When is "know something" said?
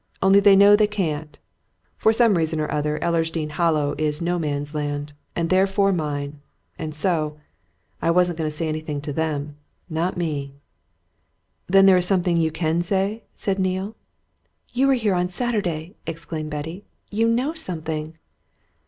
17.27-18.17